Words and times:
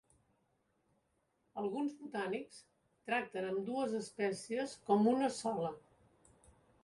Alguns 1.63 1.91
botànics 1.99 2.63
tracten 3.09 3.49
ambdues 3.51 3.93
espècies 4.01 4.75
com 4.89 5.11
una 5.15 5.33
sola. 5.39 5.73